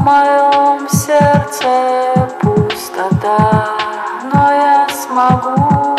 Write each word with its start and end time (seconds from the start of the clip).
Моем 0.00 0.88
сердце 0.88 2.26
пустота, 2.40 3.76
но 4.32 4.50
я 4.50 4.88
смогу 4.88 5.98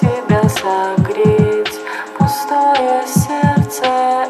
тебя 0.00 0.48
согреть. 0.48 1.80
Пустое 2.16 3.02
сердце 3.06 4.28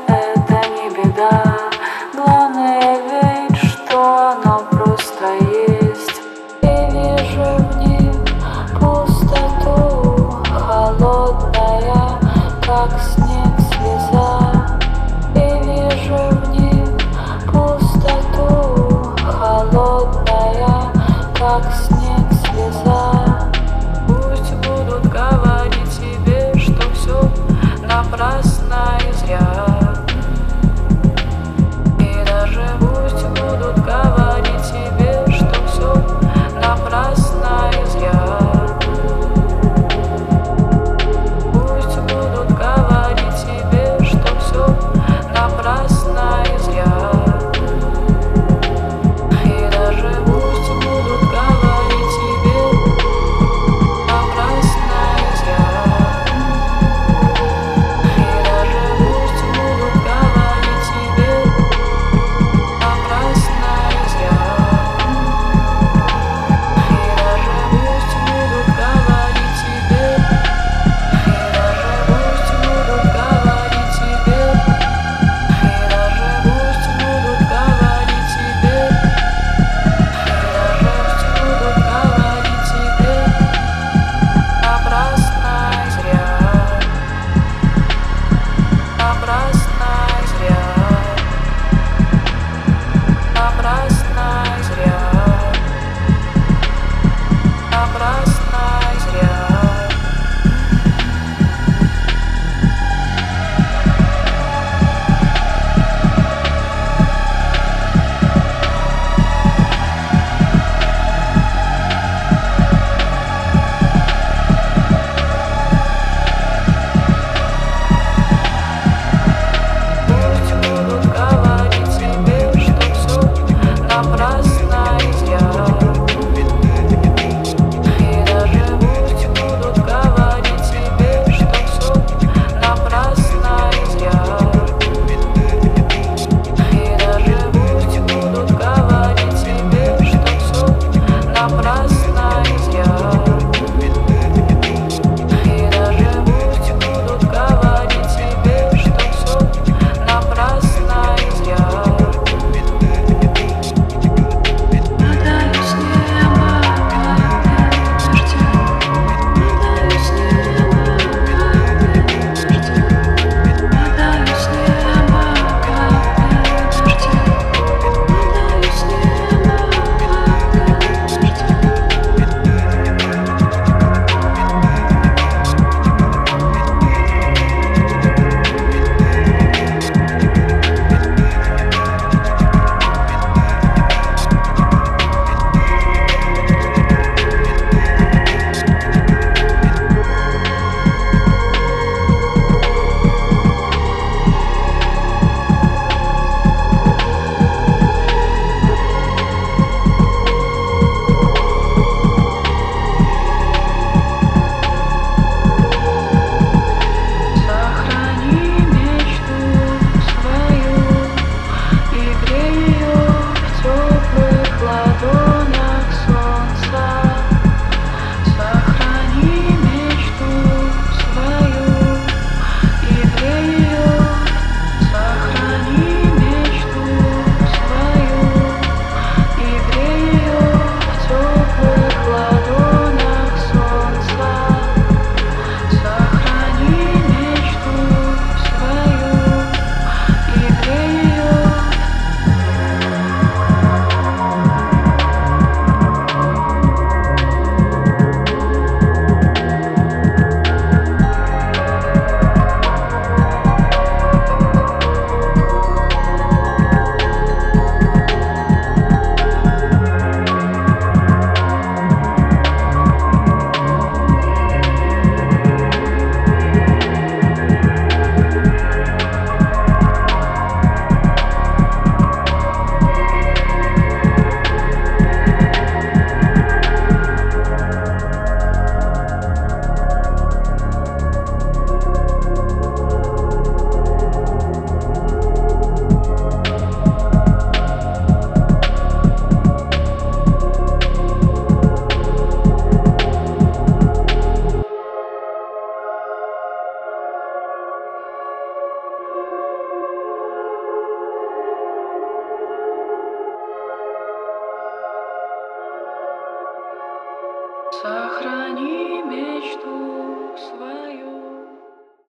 your 142.46 143.09